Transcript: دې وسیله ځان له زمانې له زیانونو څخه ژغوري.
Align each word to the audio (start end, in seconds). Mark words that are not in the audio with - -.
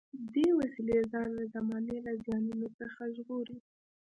دې 0.33 0.47
وسیله 0.59 0.95
ځان 1.11 1.27
له 1.37 1.43
زمانې 1.55 1.97
له 2.05 2.11
زیانونو 2.23 2.67
څخه 2.79 3.01
ژغوري. 3.15 3.57